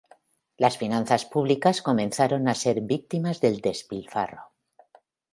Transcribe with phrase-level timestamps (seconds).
[0.57, 4.41] Las finanzas públicas comenzaron a ser víctimas del despilfarro.